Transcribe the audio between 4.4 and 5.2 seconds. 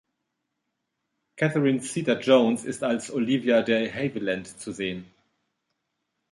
zu sehen.